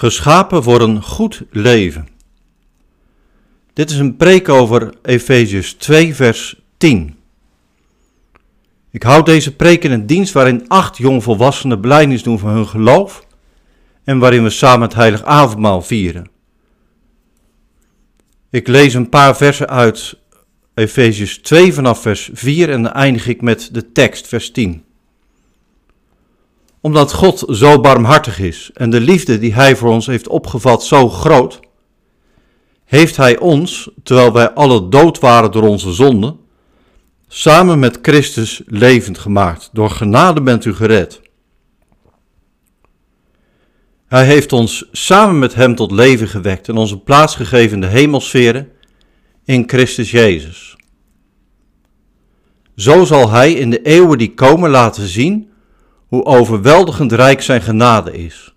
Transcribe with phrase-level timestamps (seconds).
[0.00, 2.08] Geschapen voor een goed leven.
[3.72, 7.16] Dit is een preek over Efeziërs 2, vers 10.
[8.90, 13.26] Ik houd deze preek in een dienst waarin acht jongvolwassenen blijnis doen van hun geloof
[14.04, 16.30] en waarin we samen het heilig avondmaal vieren.
[18.50, 20.18] Ik lees een paar versen uit
[20.74, 24.86] Efeziërs 2 vanaf vers 4 en dan eindig ik met de tekst, vers 10
[26.80, 31.08] omdat God zo barmhartig is en de liefde die Hij voor ons heeft opgevat zo
[31.08, 31.60] groot,
[32.84, 36.38] heeft Hij ons, terwijl wij alle dood waren door onze zonden,
[37.28, 39.70] samen met Christus levend gemaakt.
[39.72, 41.20] Door genade bent u gered.
[44.06, 47.86] Hij heeft ons samen met Hem tot leven gewekt en onze plaats gegeven in de
[47.86, 48.68] hemelsferen
[49.44, 50.76] in Christus Jezus.
[52.76, 55.47] Zo zal Hij in de eeuwen die komen laten zien
[56.08, 58.54] hoe overweldigend rijk zijn genade is.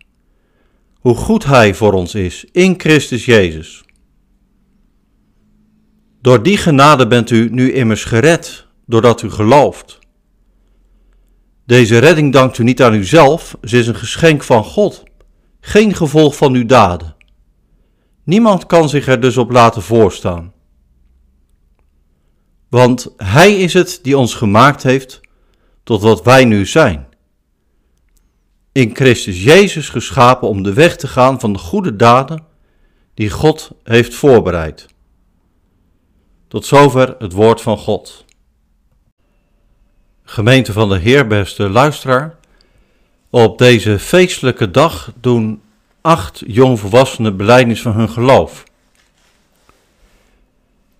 [0.99, 3.83] Hoe goed Hij voor ons is in Christus Jezus.
[6.21, 9.99] Door die genade bent u nu immers gered, doordat u gelooft.
[11.65, 15.03] Deze redding dankt u niet aan uzelf, ze is een geschenk van God,
[15.59, 17.15] geen gevolg van uw daden.
[18.23, 20.53] Niemand kan zich er dus op laten voorstaan.
[22.69, 25.19] Want Hij is het die ons gemaakt heeft
[25.83, 27.09] tot wat wij nu zijn
[28.71, 32.43] in Christus Jezus geschapen om de weg te gaan van de goede daden
[33.13, 34.87] die God heeft voorbereid.
[36.47, 38.25] Tot zover het woord van God.
[40.23, 42.35] Gemeente van de Heer, beste luisteraar.
[43.29, 45.61] Op deze feestelijke dag doen
[46.01, 48.63] acht jongvolwassenen beleidnis van hun geloof.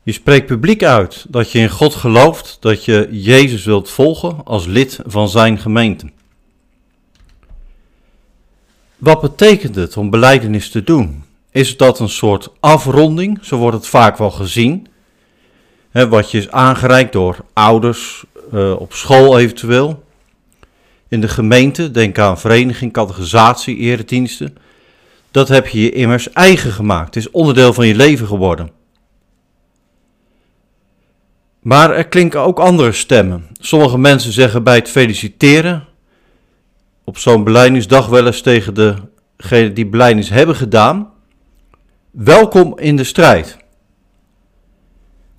[0.04, 4.66] Je spreekt publiek uit dat je in God gelooft, dat je Jezus wilt volgen als
[4.66, 6.12] lid van zijn gemeente.
[9.02, 11.24] Wat betekent het om beleidenis te doen?
[11.52, 13.40] Is dat een soort afronding?
[13.42, 14.88] Zo wordt het vaak wel gezien.
[15.92, 18.24] wat je is aangereikt door ouders,
[18.54, 20.04] uh, op school eventueel.
[21.08, 24.58] In de gemeente, denk aan vereniging, categorisatie, erediensten.
[25.32, 27.16] Dat heb je je immers eigen gemaakt.
[27.16, 28.70] Het is onderdeel van je leven geworden.
[31.62, 33.48] Maar er klinken ook andere stemmen.
[33.60, 35.88] Sommige mensen zeggen bij het feliciteren
[37.04, 38.74] op zo'n beleidingsdag wel eens tegen
[39.36, 41.12] degenen die beleidings hebben gedaan.
[42.12, 43.58] Welkom in de strijd.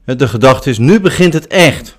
[0.05, 1.97] De gedachte is, nu begint het echt.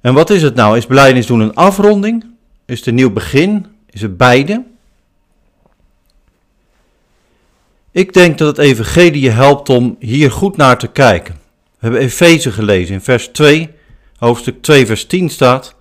[0.00, 0.76] En wat is het nou?
[0.76, 2.24] Is beleidings doen een afronding?
[2.64, 3.66] Is het een nieuw begin?
[3.90, 4.64] Is het beide?
[7.90, 11.34] Ik denk dat het evangelie je helpt om hier goed naar te kijken.
[11.34, 13.70] We hebben Efeze gelezen in vers 2,
[14.16, 15.74] hoofdstuk 2 vers 10 staat...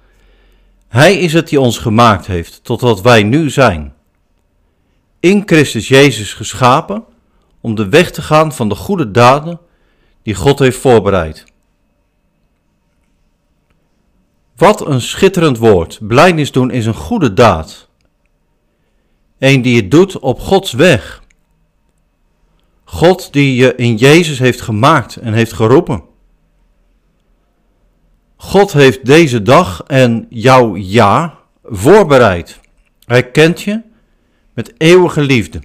[0.92, 3.94] Hij is het die ons gemaakt heeft tot wat wij nu zijn.
[5.20, 7.04] In Christus Jezus geschapen
[7.62, 9.60] om de weg te gaan van de goede daden
[10.24, 11.46] die God heeft voorbereid.
[14.56, 16.00] Wat een schitterend woord.
[16.02, 17.90] Blijdenis doen is een goede daad.
[19.38, 21.24] Een die je doet op Gods weg.
[22.84, 26.04] God die je in Jezus heeft gemaakt en heeft geroepen.
[28.42, 32.60] God heeft deze dag en jouw ja voorbereid.
[33.06, 33.82] Hij kent je
[34.54, 35.62] met eeuwige liefde.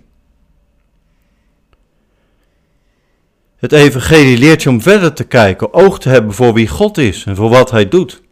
[3.57, 7.25] Het evangelie leert je om verder te kijken, oog te hebben voor wie God is
[7.25, 8.23] en voor wat hij doet.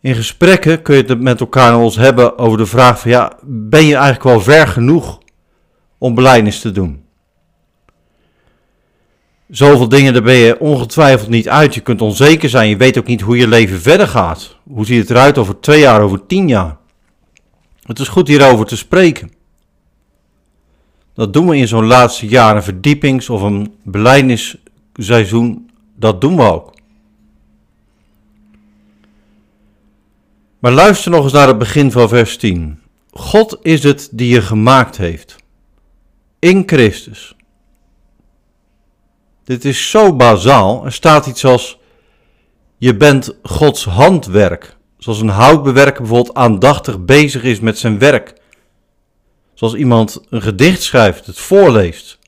[0.00, 3.84] In gesprekken kun je het met elkaar eens hebben over de vraag van ja, ben
[3.84, 5.20] je eigenlijk wel ver genoeg
[5.98, 7.05] om beleidnis te doen?
[9.48, 11.74] Zoveel dingen, daar ben je ongetwijfeld niet uit.
[11.74, 12.68] Je kunt onzeker zijn.
[12.68, 14.56] Je weet ook niet hoe je leven verder gaat.
[14.62, 16.76] Hoe ziet het eruit over twee jaar, over tien jaar?
[17.82, 19.32] Het is goed hierover te spreken.
[21.14, 25.70] Dat doen we in zo'n laatste jaar, een verdiepings- of een beleidingsseizoen.
[25.94, 26.74] Dat doen we ook.
[30.58, 32.78] Maar luister nog eens naar het begin van vers 10.
[33.10, 35.36] God is het die je gemaakt heeft.
[36.38, 37.35] In Christus.
[39.46, 40.84] Dit is zo bazaal.
[40.84, 41.78] Er staat iets als:
[42.76, 44.76] Je bent Gods handwerk.
[44.98, 48.34] Zoals een houtbewerker bijvoorbeeld aandachtig bezig is met zijn werk.
[49.54, 52.18] Zoals iemand een gedicht schrijft, het voorleest.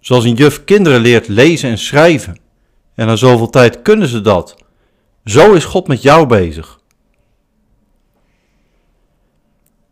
[0.00, 2.38] Zoals een juf kinderen leert lezen en schrijven.
[2.94, 4.56] En na zoveel tijd kunnen ze dat.
[5.24, 6.80] Zo is God met jou bezig.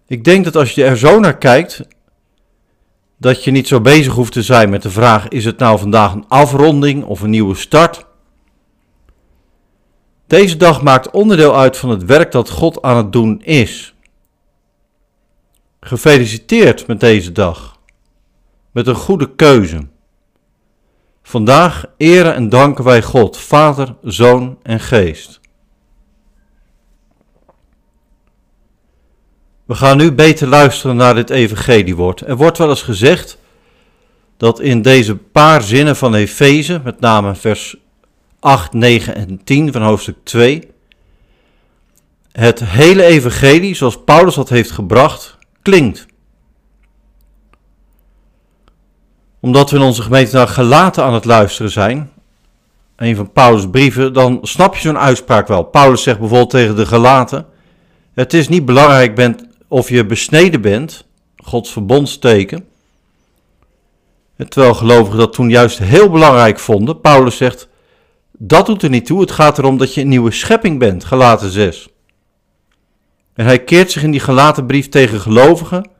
[0.06, 1.82] Ik denk dat als je er zo naar kijkt,
[3.16, 6.12] dat je niet zo bezig hoeft te zijn met de vraag: is het nou vandaag
[6.12, 8.06] een afronding of een nieuwe start?
[10.26, 13.94] Deze dag maakt onderdeel uit van het werk dat God aan het doen is.
[15.80, 17.78] Gefeliciteerd met deze dag.
[18.70, 19.86] Met een goede keuze.
[21.22, 25.40] Vandaag eren en danken wij God, Vader, Zoon en Geest.
[29.66, 32.20] We gaan nu beter luisteren naar dit evangeliewoord.
[32.20, 33.38] Er wordt wel eens gezegd
[34.36, 37.76] dat in deze paar zinnen van Efeze, met name vers
[38.40, 40.70] 8, 9 en 10 van hoofdstuk 2,
[42.32, 46.06] het hele evangelie, zoals Paulus dat heeft gebracht, klinkt.
[49.40, 52.10] Omdat we in onze gemeente naar Galaten aan het luisteren zijn,
[52.96, 55.62] een van Paulus' brieven, dan snap je zo'n uitspraak wel.
[55.62, 57.46] Paulus zegt bijvoorbeeld tegen de Galaten,
[58.14, 62.68] het is niet belangrijk bent of je besneden bent, Gods verbondsteken.
[64.48, 67.00] Terwijl gelovigen dat toen juist heel belangrijk vonden.
[67.00, 67.68] Paulus zegt,
[68.32, 71.50] dat doet er niet toe, het gaat erom dat je een nieuwe schepping bent, Galaten
[71.50, 71.88] 6.
[73.34, 75.90] En hij keert zich in die gelaten brief tegen gelovigen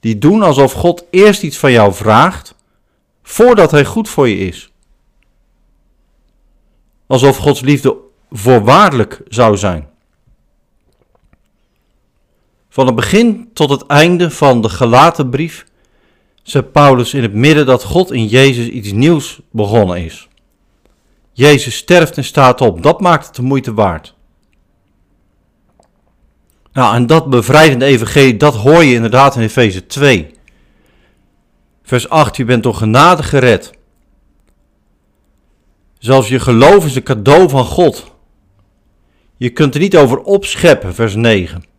[0.00, 2.54] die doen alsof God eerst iets van jou vraagt
[3.22, 4.70] voordat hij goed voor je is.
[7.06, 7.96] Alsof Gods liefde
[8.30, 9.88] voorwaardelijk zou zijn.
[12.76, 15.66] Van het begin tot het einde van de gelaten brief
[16.42, 20.28] zegt Paulus in het midden dat God in Jezus iets nieuws begonnen is.
[21.32, 22.82] Jezus sterft en staat op.
[22.82, 24.14] Dat maakt het de moeite waard.
[26.72, 30.30] Nou, en dat bevrijdende evangelie, dat hoor je inderdaad in Efeze 2.
[31.82, 33.72] Vers 8, je bent door genade gered.
[35.98, 38.12] Zelfs je geloof is een cadeau van God.
[39.36, 41.74] Je kunt er niet over opscheppen, vers 9.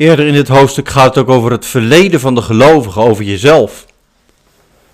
[0.00, 3.86] Eerder in dit hoofdstuk gaat het ook over het verleden van de gelovigen, over jezelf.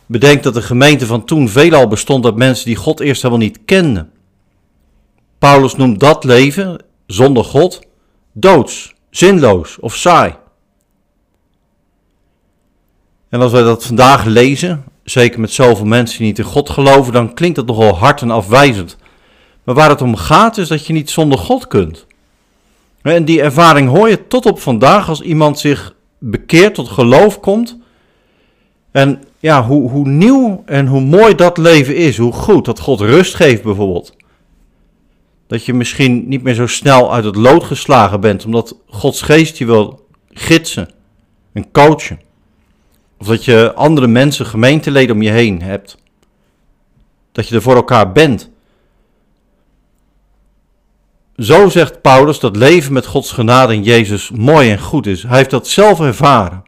[0.07, 3.59] Bedenk dat de gemeente van toen veelal bestond uit mensen die God eerst helemaal niet
[3.65, 4.11] kenden.
[5.39, 7.81] Paulus noemt dat leven zonder God
[8.33, 10.35] doods, zinloos of saai.
[13.29, 17.13] En als wij dat vandaag lezen, zeker met zoveel mensen die niet in God geloven,
[17.13, 18.97] dan klinkt dat nogal hard en afwijzend.
[19.65, 22.06] Maar waar het om gaat is dat je niet zonder God kunt.
[23.15, 27.79] En die ervaring hoor je tot op vandaag als iemand zich bekeert tot geloof komt.
[28.91, 33.01] En ja, hoe, hoe nieuw en hoe mooi dat leven is, hoe goed dat God
[33.01, 34.17] rust geeft bijvoorbeeld.
[35.47, 39.59] Dat je misschien niet meer zo snel uit het lood geslagen bent, omdat Gods geest
[39.59, 40.91] je wil gidsen
[41.53, 42.21] en coachen.
[43.19, 45.97] Of dat je andere mensen, gemeenteleden om je heen hebt.
[47.33, 48.51] Dat je er voor elkaar bent.
[51.47, 55.23] Zo zegt Paulus dat leven met Gods genade in Jezus mooi en goed is.
[55.23, 56.65] Hij heeft dat zelf ervaren.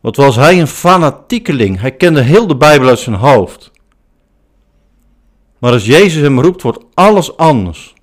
[0.00, 1.80] Wat was hij een fanatiekeling?
[1.80, 3.70] Hij kende heel de Bijbel uit zijn hoofd.
[5.58, 7.94] Maar als Jezus hem roept, wordt alles anders.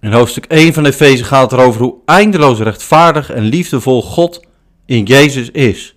[0.00, 4.40] In hoofdstuk 1 van Efeze gaat het erover hoe eindeloos rechtvaardig en liefdevol God
[4.86, 5.94] in Jezus is.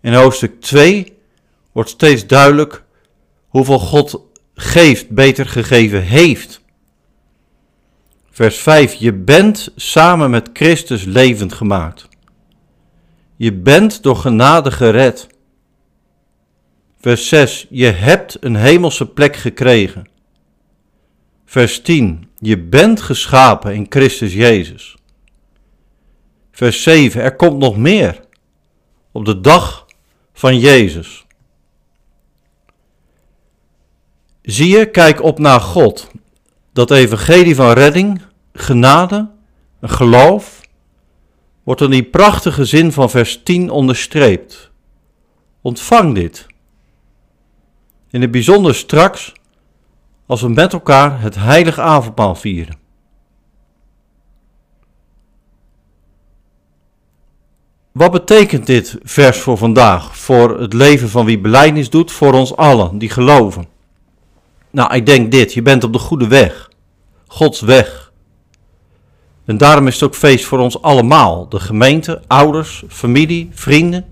[0.00, 1.12] In hoofdstuk 2
[1.72, 2.84] wordt steeds duidelijk
[3.48, 4.28] hoeveel God
[4.60, 6.60] geeft, beter gegeven heeft.
[8.30, 8.94] Vers 5.
[8.94, 12.08] Je bent samen met Christus levend gemaakt.
[13.36, 15.26] Je bent door genade gered.
[17.00, 17.66] Vers 6.
[17.70, 20.08] Je hebt een hemelse plek gekregen.
[21.44, 22.28] Vers 10.
[22.38, 24.96] Je bent geschapen in Christus Jezus.
[26.52, 27.22] Vers 7.
[27.22, 28.20] Er komt nog meer.
[29.12, 29.86] Op de dag
[30.32, 31.24] van Jezus.
[34.42, 36.10] Zie je, kijk op naar God.
[36.72, 39.30] Dat evangelie van redding, genade,
[39.80, 40.60] geloof,
[41.62, 44.70] wordt in die prachtige zin van vers 10 onderstreept.
[45.60, 46.46] Ontvang dit.
[48.10, 49.32] In het bijzonder straks,
[50.26, 52.78] als we met elkaar het heilige avondmaal vieren.
[57.92, 62.56] Wat betekent dit vers voor vandaag, voor het leven van wie beleidnis doet, voor ons
[62.56, 63.69] allen die geloven?
[64.70, 66.70] Nou, ik denk dit, je bent op de goede weg.
[67.26, 68.12] Gods weg.
[69.44, 74.04] En daarom is het ook feest voor ons allemaal, de gemeente, ouders, familie, vrienden.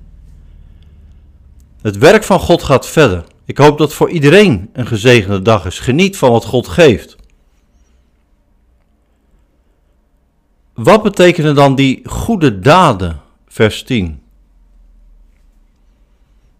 [1.83, 3.25] Het werk van God gaat verder.
[3.45, 5.79] Ik hoop dat voor iedereen een gezegende dag is.
[5.79, 7.17] Geniet van wat God geeft.
[10.75, 14.21] Wat betekenen dan die goede daden, vers 10?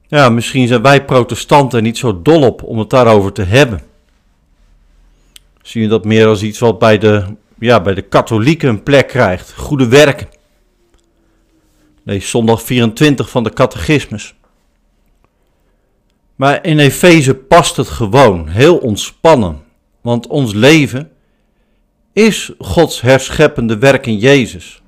[0.07, 3.88] Ja, misschien zijn wij protestanten niet zo dol op om het daarover te hebben
[5.69, 7.25] zie je dat meer als iets wat bij de,
[7.59, 9.55] ja, bij de katholieken een plek krijgt.
[9.55, 10.29] Goede werken.
[12.05, 14.35] Lees zondag 24 van de catechismus.
[16.37, 19.63] Maar in Efeze past het gewoon, heel ontspannen.
[20.01, 21.11] Want ons leven
[22.13, 24.83] is Gods herscheppende werk in Jezus.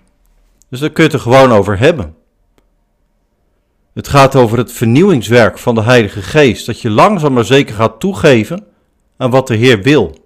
[0.68, 2.14] Dus daar kun je het er gewoon over hebben.
[3.94, 8.00] Het gaat over het vernieuwingswerk van de Heilige Geest, dat je langzaam maar zeker gaat
[8.00, 8.66] toegeven
[9.16, 10.20] aan wat de Heer wil.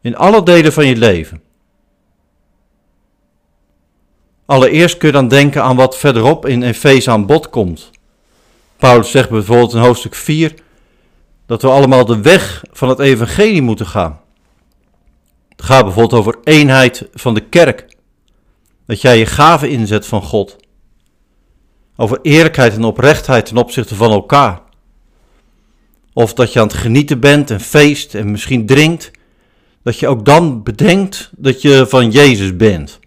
[0.00, 1.42] In alle delen van je leven.
[4.46, 7.90] Allereerst kun je dan denken aan wat verderop in Efeze aan bod komt.
[8.76, 10.54] Paulus zegt bijvoorbeeld in hoofdstuk 4
[11.46, 14.20] dat we allemaal de weg van het evangelie moeten gaan.
[15.48, 17.96] Het gaat bijvoorbeeld over eenheid van de kerk.
[18.86, 20.56] Dat jij je gaven inzet van God.
[21.96, 24.60] Over eerlijkheid en oprechtheid ten opzichte van elkaar.
[26.12, 29.10] Of dat je aan het genieten bent en feest en misschien drinkt.
[29.82, 32.98] Dat je ook dan bedenkt dat je van Jezus bent.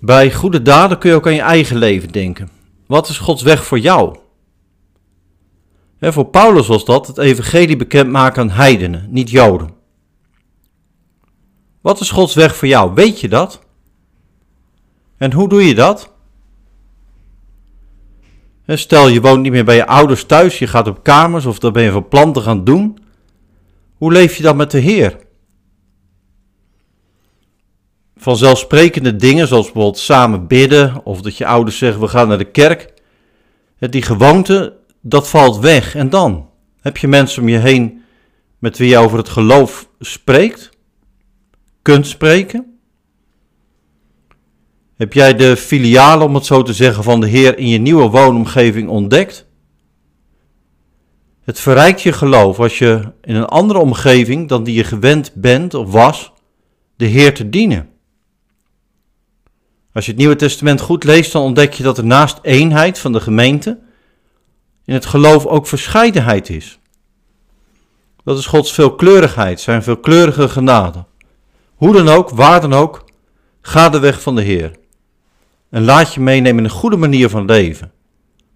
[0.00, 2.48] Bij goede daden kun je ook aan je eigen leven denken.
[2.86, 4.16] Wat is Gods weg voor jou?
[6.00, 9.70] voor Paulus was dat het evangelie bekendmaken aan heidenen, niet Joden.
[11.80, 12.94] Wat is Gods weg voor jou?
[12.94, 13.60] Weet je dat?
[15.16, 16.15] En hoe doe je dat?
[18.66, 21.72] Stel je woont niet meer bij je ouders thuis, je gaat op kamers of dat
[21.72, 22.98] ben je van plan te gaan doen.
[23.96, 25.16] Hoe leef je dan met de Heer?
[28.16, 32.50] Vanzelfsprekende dingen, zoals bijvoorbeeld samen bidden of dat je ouders zeggen we gaan naar de
[32.50, 32.94] kerk.
[33.78, 35.94] Die gewoonte, dat valt weg.
[35.94, 36.48] En dan?
[36.80, 38.02] Heb je mensen om je heen
[38.58, 40.70] met wie je over het geloof spreekt?
[41.82, 42.75] Kunt spreken?
[44.96, 48.08] Heb jij de filialen, om het zo te zeggen, van de Heer in je nieuwe
[48.08, 49.46] woonomgeving ontdekt?
[51.44, 55.74] Het verrijkt je geloof als je in een andere omgeving dan die je gewend bent
[55.74, 56.32] of was,
[56.96, 57.88] de Heer te dienen.
[59.92, 63.12] Als je het Nieuwe Testament goed leest, dan ontdek je dat er naast eenheid van
[63.12, 63.78] de gemeente
[64.84, 66.78] in het geloof ook verscheidenheid is.
[68.24, 71.04] Dat is Gods veelkleurigheid, zijn veelkleurige genade.
[71.74, 73.04] Hoe dan ook, waar dan ook,
[73.60, 74.84] ga de weg van de Heer.
[75.70, 77.92] En laat je meenemen in een goede manier van leven,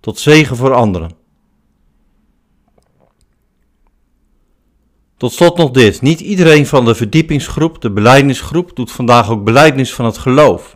[0.00, 1.18] tot zegen voor anderen.
[5.16, 6.00] Tot slot nog dit.
[6.00, 10.74] Niet iedereen van de verdiepingsgroep, de beleidnisgroep, doet vandaag ook beleidnis van het geloof.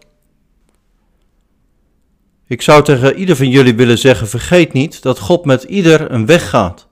[2.46, 6.26] Ik zou tegen ieder van jullie willen zeggen: vergeet niet dat God met ieder een
[6.26, 6.88] weg gaat.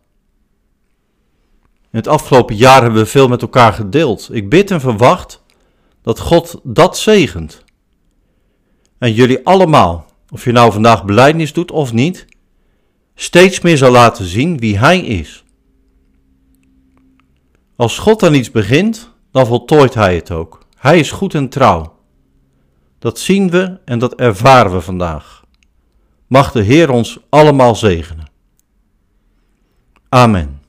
[1.62, 4.28] In het afgelopen jaar hebben we veel met elkaar gedeeld.
[4.32, 5.42] Ik bid en verwacht
[6.02, 7.64] dat God dat zegent.
[9.02, 12.26] En jullie allemaal, of je nou vandaag beleidnis doet of niet,
[13.14, 15.44] steeds meer zal laten zien wie Hij is.
[17.76, 20.66] Als God aan iets begint, dan voltooit Hij het ook.
[20.76, 21.98] Hij is goed en trouw.
[22.98, 25.44] Dat zien we en dat ervaren we vandaag.
[26.26, 28.30] Mag de Heer ons allemaal zegenen.
[30.08, 30.61] Amen.